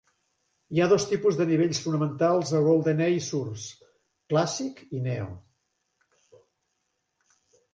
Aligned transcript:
Hi 0.75 0.79
ha 0.81 0.85
dos 0.93 1.03
tipus 1.09 1.35
de 1.41 1.45
nivells 1.49 1.81
fonamentals 1.83 2.53
a 2.59 2.61
"GoldenEye: 2.67 3.19
Source": 3.27 3.91
"Classic" 4.33 4.83
i 5.01 5.05
"Neo". 5.09 5.29